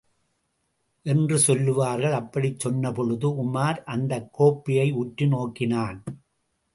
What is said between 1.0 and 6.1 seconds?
என்று சொல்லுவார்கள். அப்படிச் சொன்னபொழுது, உமார் அந்தக் கோப்பையை உற்று நோக்கினான்.